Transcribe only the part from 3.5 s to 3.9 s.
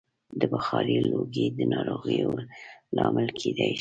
شي.